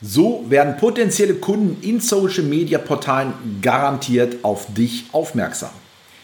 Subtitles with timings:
[0.00, 5.70] So werden potenzielle Kunden in Social Media Portalen garantiert auf dich aufmerksam.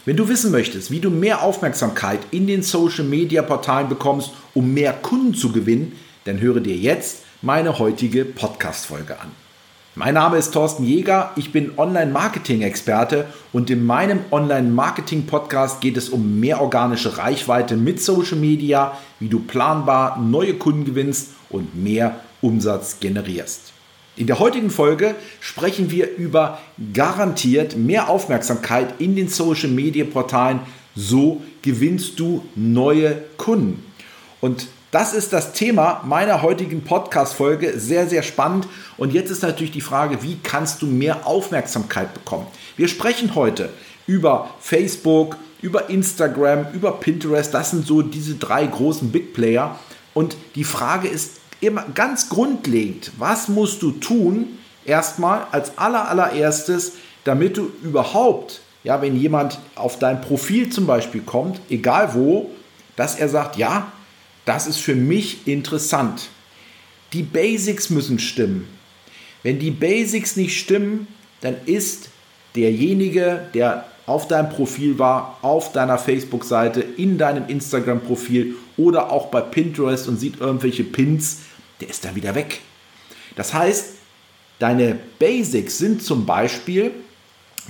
[0.04, 4.72] Wenn du wissen möchtest, wie du mehr Aufmerksamkeit in den Social Media Portalen bekommst, um
[4.72, 5.90] mehr Kunden zu gewinnen,
[6.22, 9.32] dann höre dir jetzt meine heutige Podcast Folge an.
[9.96, 16.38] Mein Name ist Thorsten Jäger, ich bin Online-Marketing-Experte und in meinem Online-Marketing-Podcast geht es um
[16.38, 22.98] mehr organische Reichweite mit Social Media, wie du planbar neue Kunden gewinnst und mehr Umsatz
[23.00, 23.72] generierst.
[24.16, 26.60] In der heutigen Folge sprechen wir über
[26.92, 30.60] garantiert mehr Aufmerksamkeit in den Social Media Portalen.
[30.94, 33.82] So gewinnst du neue Kunden.
[34.40, 37.80] Und das ist das Thema meiner heutigen Podcast-Folge.
[37.80, 38.68] Sehr, sehr spannend.
[38.98, 42.46] Und jetzt ist natürlich die Frage, wie kannst du mehr Aufmerksamkeit bekommen?
[42.76, 43.70] Wir sprechen heute
[44.06, 47.52] über Facebook, über Instagram, über Pinterest.
[47.52, 49.76] Das sind so diese drei großen Big Player.
[50.12, 56.92] Und die Frage ist immer ganz grundlegend, was musst du tun, erstmal als aller, allererstes,
[57.24, 62.50] damit du überhaupt, ja, wenn jemand auf dein Profil zum Beispiel kommt, egal wo,
[62.96, 63.92] dass er sagt, ja,
[64.44, 66.28] das ist für mich interessant.
[67.12, 68.68] Die Basics müssen stimmen.
[69.42, 71.06] Wenn die Basics nicht stimmen,
[71.40, 72.10] dann ist
[72.54, 79.40] derjenige, der auf deinem Profil war, auf deiner Facebook-Seite, in deinem Instagram-Profil oder auch bei
[79.40, 81.40] Pinterest und sieht irgendwelche Pins,
[81.84, 82.60] der ist dann wieder weg.
[83.36, 83.94] Das heißt,
[84.58, 86.92] deine Basics sind zum Beispiel,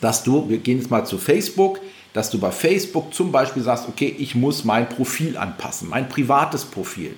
[0.00, 1.80] dass du, wir gehen jetzt mal zu Facebook,
[2.12, 6.64] dass du bei Facebook zum Beispiel sagst, okay, ich muss mein Profil anpassen, mein privates
[6.64, 7.16] Profil.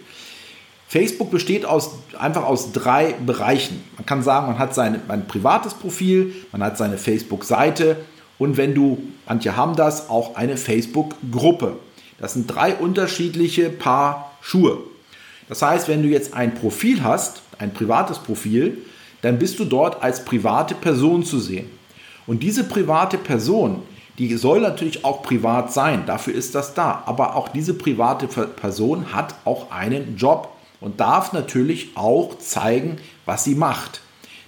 [0.89, 3.85] Facebook besteht aus, einfach aus drei Bereichen.
[3.97, 7.99] Man kann sagen, man hat sein, ein privates Profil, man hat seine Facebook-Seite
[8.39, 11.77] und wenn du, manche haben das, auch eine Facebook-Gruppe.
[12.19, 14.79] Das sind drei unterschiedliche Paar Schuhe.
[15.49, 18.79] Das heißt, wenn du jetzt ein Profil hast, ein privates Profil,
[19.23, 21.71] dann bist du dort als private Person zu sehen.
[22.27, 23.83] Und diese private Person,
[24.19, 27.03] die soll natürlich auch privat sein, dafür ist das da.
[27.07, 33.45] Aber auch diese private Person hat auch einen Job und darf natürlich auch zeigen, was
[33.45, 34.01] sie macht.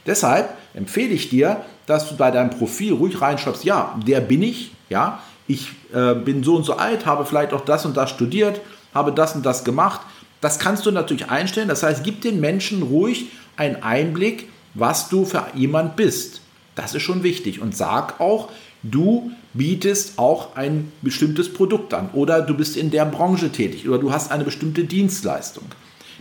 [0.06, 4.72] Deshalb empfehle ich dir, dass du bei deinem Profil ruhig reinschreibst, ja, der bin ich,
[4.88, 8.60] ja, ich äh, bin so und so alt, habe vielleicht auch das und das studiert,
[8.94, 10.00] habe das und das gemacht.
[10.40, 11.68] Das kannst du natürlich einstellen.
[11.68, 13.26] Das heißt, gib den Menschen ruhig
[13.56, 16.40] einen Einblick, was du für jemand bist.
[16.74, 17.60] Das ist schon wichtig.
[17.60, 18.50] Und sag auch,
[18.82, 23.98] du bietest auch ein bestimmtes Produkt an oder du bist in der Branche tätig oder
[23.98, 25.64] du hast eine bestimmte Dienstleistung.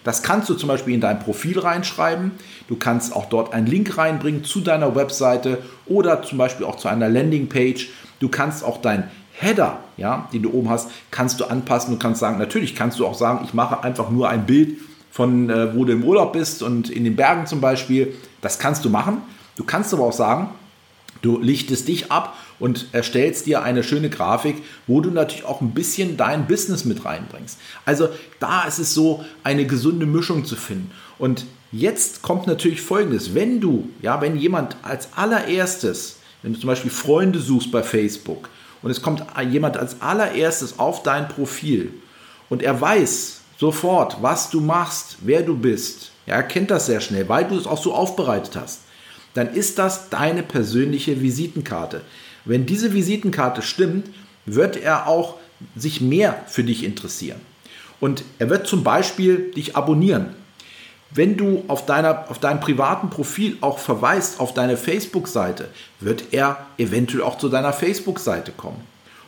[0.04, 2.32] Das kannst du zum Beispiel in dein Profil reinschreiben.
[2.68, 6.88] Du kannst auch dort einen Link reinbringen zu deiner Webseite oder zum Beispiel auch zu
[6.88, 7.90] einer Landingpage.
[8.20, 11.94] Du kannst auch dein Header, ja, den du oben hast, kannst du anpassen.
[11.94, 14.80] Du kannst sagen, natürlich kannst du auch sagen, ich mache einfach nur ein Bild
[15.12, 18.14] von, äh, wo du im Urlaub bist und in den Bergen zum Beispiel.
[18.42, 19.22] Das kannst du machen.
[19.56, 20.50] Du kannst aber auch sagen,
[21.22, 25.72] Du lichtest dich ab und erstellst dir eine schöne Grafik, wo du natürlich auch ein
[25.72, 27.60] bisschen dein Business mit reinbringst.
[27.86, 28.10] Also
[28.40, 30.92] da ist es so, eine gesunde Mischung zu finden.
[31.18, 33.34] Und jetzt kommt natürlich Folgendes.
[33.34, 38.50] Wenn du, ja, wenn jemand als allererstes, wenn du zum Beispiel Freunde suchst bei Facebook
[38.82, 41.94] und es kommt jemand als allererstes auf dein Profil
[42.50, 47.02] und er weiß sofort, was du machst, wer du bist, ja, er kennt das sehr
[47.02, 48.80] schnell, weil du es auch so aufbereitet hast
[49.38, 52.02] dann ist das deine persönliche Visitenkarte.
[52.44, 54.10] Wenn diese Visitenkarte stimmt,
[54.48, 55.36] wird er auch
[55.76, 57.40] sich mehr für dich interessieren.
[58.00, 60.30] Und er wird zum Beispiel dich abonnieren.
[61.12, 65.70] Wenn du auf, deiner, auf deinem privaten Profil auch verweist auf deine Facebook-Seite,
[66.00, 68.82] wird er eventuell auch zu deiner Facebook-Seite kommen.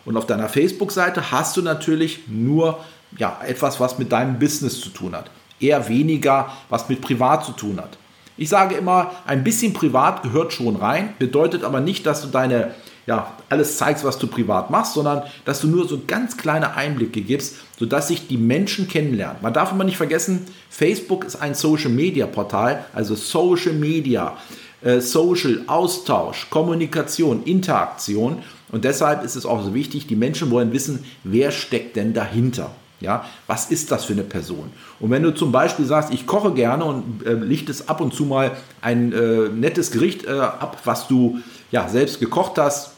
[0.05, 2.79] Und auf deiner Facebook-Seite hast du natürlich nur
[3.17, 5.31] ja, etwas, was mit deinem Business zu tun hat.
[5.59, 7.97] Eher weniger, was mit privat zu tun hat.
[8.37, 12.73] Ich sage immer, ein bisschen privat gehört schon rein, bedeutet aber nicht, dass du deine,
[13.05, 17.21] ja, alles zeigst, was du privat machst, sondern dass du nur so ganz kleine Einblicke
[17.21, 19.37] gibst, sodass sich die Menschen kennenlernen.
[19.41, 24.37] Man darf immer nicht vergessen, Facebook ist ein Social Media Portal, also Social Media,
[24.81, 28.43] äh, Social Austausch, Kommunikation, Interaktion.
[28.71, 32.71] Und deshalb ist es auch so wichtig, die Menschen wollen wissen, wer steckt denn dahinter.
[33.01, 34.71] Ja, was ist das für eine Person?
[34.99, 38.25] Und wenn du zum Beispiel sagst, ich koche gerne und äh, lichtest ab und zu
[38.25, 41.39] mal ein äh, nettes Gericht äh, ab, was du
[41.71, 42.91] ja selbst gekocht hast,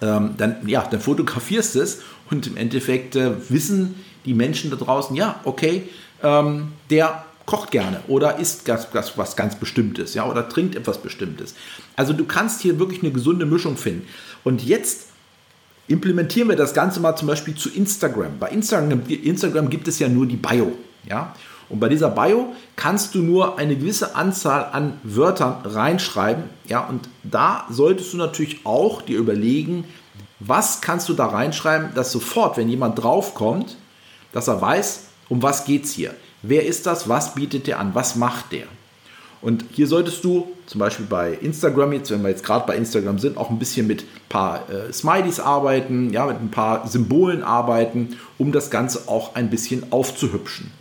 [0.00, 2.00] ähm, dann, ja, dann fotografierst es
[2.30, 5.88] und im Endeffekt äh, wissen die Menschen da draußen, ja, okay,
[6.22, 10.98] ähm, der kocht gerne oder isst was, was, was ganz Bestimmtes, ja, oder trinkt etwas
[10.98, 11.54] Bestimmtes.
[11.96, 14.06] Also du kannst hier wirklich eine gesunde Mischung finden.
[14.44, 15.06] Und jetzt
[15.88, 18.38] implementieren wir das Ganze mal zum Beispiel zu Instagram.
[18.38, 20.72] Bei Instagram, Instagram gibt es ja nur die Bio.
[21.08, 21.34] Ja?
[21.68, 26.44] Und bei dieser Bio kannst du nur eine gewisse Anzahl an Wörtern reinschreiben.
[26.66, 29.84] Ja, und da solltest du natürlich auch dir überlegen,
[30.40, 33.76] was kannst du da reinschreiben, dass sofort, wenn jemand draufkommt,
[34.32, 36.14] dass er weiß, um was geht es hier.
[36.42, 37.08] Wer ist das?
[37.08, 37.94] Was bietet der an?
[37.94, 38.66] Was macht der?
[39.40, 43.18] Und hier solltest du zum Beispiel bei Instagram, jetzt, wenn wir jetzt gerade bei Instagram
[43.18, 47.42] sind, auch ein bisschen mit ein paar äh, Smileys arbeiten, ja, mit ein paar Symbolen
[47.42, 50.72] arbeiten, um das Ganze auch ein bisschen aufzuhübschen.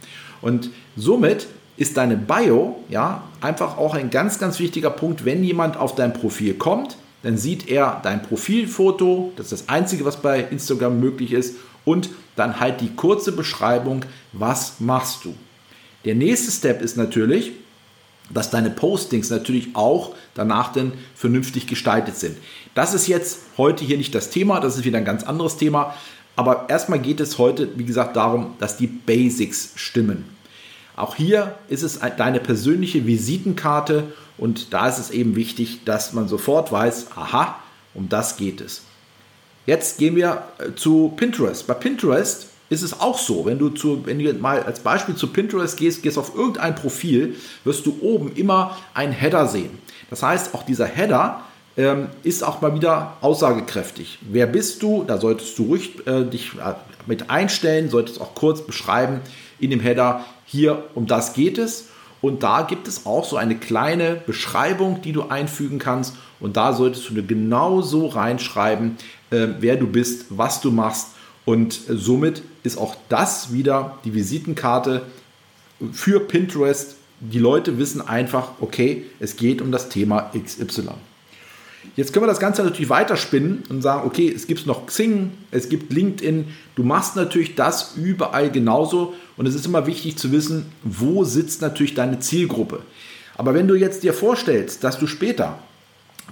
[0.42, 1.48] Und somit
[1.78, 6.14] ist deine Bio ja einfach auch ein ganz, ganz wichtiger Punkt, wenn jemand auf dein
[6.14, 11.34] Profil kommt, dann sieht er dein Profilfoto, das ist das Einzige, was bei Instagram möglich
[11.34, 11.56] ist,
[11.86, 14.04] und dann halt die kurze Beschreibung,
[14.34, 15.34] was machst du.
[16.06, 17.52] Der nächste Step ist natürlich,
[18.30, 22.38] dass deine Postings natürlich auch danach dann vernünftig gestaltet sind.
[22.76, 25.96] Das ist jetzt heute hier nicht das Thema, das ist wieder ein ganz anderes Thema.
[26.38, 30.24] Aber erstmal geht es heute, wie gesagt, darum, dass die Basics stimmen.
[30.96, 36.28] Auch hier ist es deine persönliche Visitenkarte und da ist es eben wichtig, dass man
[36.28, 37.60] sofort weiß, aha,
[37.96, 38.84] um das geht es.
[39.66, 41.66] Jetzt gehen wir äh, zu Pinterest.
[41.66, 45.28] Bei Pinterest ist es auch so, wenn du, zu, wenn du mal als Beispiel zu
[45.28, 49.72] Pinterest gehst, gehst auf irgendein Profil, wirst du oben immer einen Header sehen.
[50.12, 51.42] Das heißt, auch dieser Header
[51.78, 54.20] ähm, ist auch mal wieder aussagekräftig.
[54.22, 55.04] Wer bist du?
[55.04, 56.74] Da solltest du ruhig äh, dich äh,
[57.06, 59.22] mit einstellen, solltest auch kurz beschreiben
[59.60, 61.90] in dem Header, hier um das geht es.
[62.20, 66.16] Und da gibt es auch so eine kleine Beschreibung, die du einfügen kannst.
[66.40, 68.98] Und da solltest du genau so reinschreiben,
[69.30, 71.10] äh, wer du bist, was du machst
[71.48, 75.04] und somit ist auch das wieder die Visitenkarte
[75.94, 76.98] für Pinterest.
[77.22, 80.90] Die Leute wissen einfach, okay, es geht um das Thema XY.
[81.96, 85.70] Jetzt können wir das Ganze natürlich weiterspinnen und sagen, okay, es gibt noch Xing, es
[85.70, 86.46] gibt LinkedIn.
[86.76, 91.62] Du machst natürlich das überall genauso und es ist immer wichtig zu wissen, wo sitzt
[91.62, 92.82] natürlich deine Zielgruppe.
[93.36, 95.60] Aber wenn du jetzt dir vorstellst, dass du später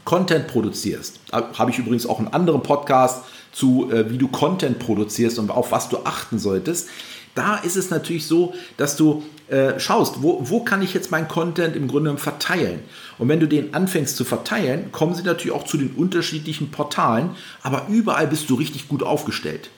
[0.04, 5.40] Content produzierst, habe ich übrigens auch einen anderen Podcast zu, äh, wie du Content produzierst
[5.40, 6.90] und auf was du achten solltest.
[7.36, 11.28] Da ist es natürlich so, dass du äh, schaust, wo, wo kann ich jetzt meinen
[11.28, 12.80] Content im Grunde verteilen.
[13.20, 17.32] Und wenn du den anfängst zu verteilen, kommen sie natürlich auch zu den unterschiedlichen Portalen,
[17.62, 19.70] aber überall bist du richtig gut aufgestellt.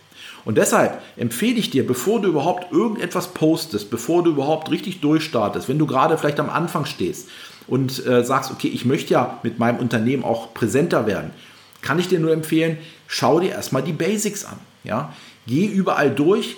[0.45, 5.68] Und deshalb empfehle ich dir, bevor du überhaupt irgendetwas postest, bevor du überhaupt richtig durchstartest,
[5.68, 7.27] wenn du gerade vielleicht am Anfang stehst
[7.68, 11.31] und äh, sagst, okay, ich möchte ja mit meinem Unternehmen auch präsenter werden,
[11.81, 12.77] kann ich dir nur empfehlen,
[13.07, 14.59] schau dir erstmal die Basics an.
[14.86, 15.13] Ja?
[15.48, 16.56] Geh überall durch,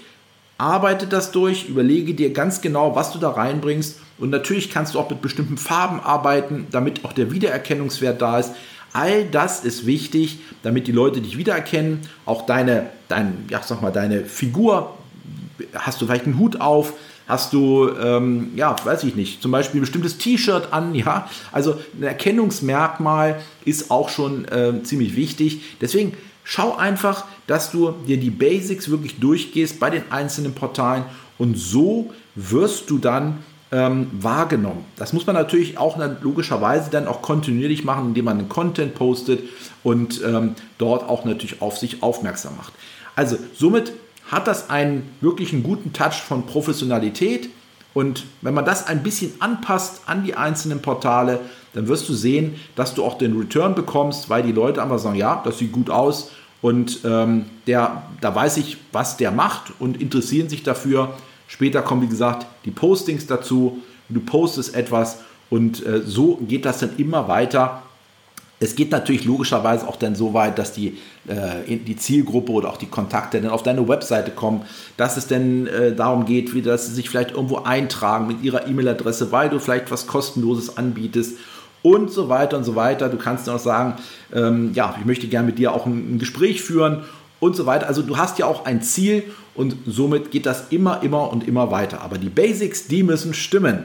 [0.60, 4.00] arbeite das durch, überlege dir ganz genau, was du da reinbringst.
[4.20, 8.52] Und natürlich kannst du auch mit bestimmten Farben arbeiten, damit auch der Wiedererkennungswert da ist.
[8.92, 12.02] All das ist wichtig, damit die Leute dich wiedererkennen.
[12.26, 14.98] Auch deine, dein, ja, sag mal, deine Figur,
[15.74, 16.94] hast du vielleicht einen Hut auf,
[17.30, 21.30] Hast du, ähm, ja, weiß ich nicht, zum Beispiel ein bestimmtes T-Shirt an, ja.
[21.52, 25.62] Also ein Erkennungsmerkmal ist auch schon äh, ziemlich wichtig.
[25.80, 26.18] Deswegen
[26.50, 31.04] schau einfach, dass du dir die Basics wirklich durchgehst bei den einzelnen Portalen
[31.38, 34.84] und so wirst du dann ähm, wahrgenommen.
[34.96, 39.42] Das muss man natürlich auch logischerweise dann auch kontinuierlich machen, indem man den Content postet
[39.84, 42.74] und ähm, dort auch natürlich auf sich aufmerksam macht.
[43.16, 43.94] Also somit
[44.32, 47.50] hat das einen wirklich einen guten Touch von Professionalität.
[47.94, 51.42] Und wenn man das ein bisschen anpasst an die einzelnen Portale,
[51.74, 55.18] dann wirst du sehen, dass du auch den Return bekommst, weil die Leute einfach sagen,
[55.18, 60.02] ja, das sieht gut aus und ähm, der, da weiß ich, was der macht und
[60.02, 61.14] interessieren sich dafür.
[61.48, 63.80] Später kommen, wie gesagt, die Postings dazu.
[64.10, 67.84] Du postest etwas und äh, so geht das dann immer weiter
[68.60, 72.78] es geht natürlich logischerweise auch dann so weit, dass die, äh, die Zielgruppe oder auch
[72.78, 74.64] die Kontakte dann auf deine Webseite kommen,
[74.98, 78.68] dass es dann äh, darum geht, wie dass sie sich vielleicht irgendwo eintragen mit ihrer
[78.68, 81.38] E-Mail-Adresse, weil du vielleicht was kostenloses anbietest
[81.82, 83.10] und so weiter und so weiter.
[83.10, 83.96] Du kannst dann auch sagen,
[84.34, 87.04] ähm, ja, ich möchte gerne mit dir auch ein, ein Gespräch führen
[87.40, 87.88] und so weiter.
[87.88, 89.24] Also du hast ja auch ein Ziel
[89.56, 92.02] und somit geht das immer, immer und immer weiter.
[92.02, 93.84] Aber die Basics, die müssen stimmen.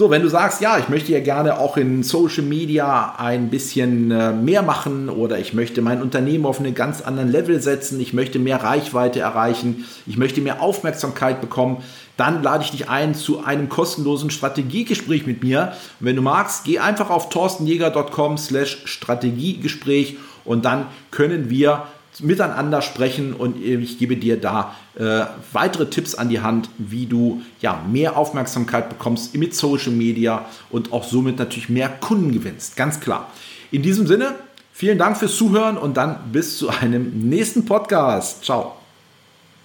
[0.00, 4.12] So, wenn du sagst, ja, ich möchte ja gerne auch in Social Media ein bisschen
[4.12, 8.12] äh, mehr machen oder ich möchte mein Unternehmen auf einen ganz anderen Level setzen, ich
[8.12, 11.78] möchte mehr Reichweite erreichen, ich möchte mehr Aufmerksamkeit bekommen,
[12.16, 15.72] dann lade ich dich ein zu einem kostenlosen Strategiegespräch mit mir.
[15.98, 21.88] Und wenn du magst, geh einfach auf torstenjäger.com slash Strategiegespräch und dann können wir
[22.20, 27.42] miteinander sprechen und ich gebe dir da äh, weitere Tipps an die Hand, wie du
[27.60, 32.76] ja mehr Aufmerksamkeit bekommst mit Social Media und auch somit natürlich mehr Kunden gewinnst.
[32.76, 33.30] Ganz klar.
[33.70, 34.34] In diesem Sinne,
[34.72, 38.44] vielen Dank fürs Zuhören und dann bis zu einem nächsten Podcast.
[38.44, 38.77] Ciao.